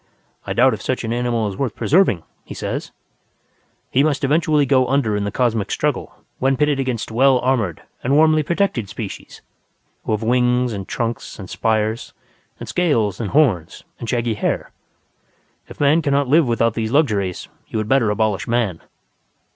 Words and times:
"I 0.47 0.53
doubt 0.53 0.73
if 0.73 0.81
such 0.81 1.03
an 1.03 1.13
animal 1.13 1.47
is 1.47 1.55
worth 1.57 1.75
preserving," 1.75 2.23
he 2.43 2.55
says. 2.55 2.91
"He 3.91 4.03
must 4.03 4.23
eventually 4.23 4.65
go 4.65 4.87
under 4.87 5.15
in 5.15 5.25
the 5.25 5.31
cosmic 5.31 5.69
struggle 5.69 6.15
when 6.39 6.57
pitted 6.57 6.79
against 6.79 7.11
well 7.11 7.37
armoured 7.37 7.83
and 8.03 8.15
warmly 8.15 8.41
protected 8.41 8.89
species, 8.89 9.43
who 10.03 10.11
have 10.13 10.23
wings 10.23 10.73
and 10.73 10.87
trunks 10.87 11.37
and 11.37 11.47
spires 11.51 12.13
and 12.59 12.67
scales 12.67 13.19
and 13.21 13.29
horns 13.29 13.83
and 13.99 14.09
shaggy 14.09 14.33
hair. 14.33 14.71
If 15.67 15.79
Man 15.79 16.01
cannot 16.01 16.27
live 16.27 16.47
without 16.47 16.73
these 16.73 16.91
luxuries, 16.91 17.47
you 17.67 17.77
had 17.77 17.87
better 17.87 18.09
abolish 18.09 18.47
Man." 18.47 18.81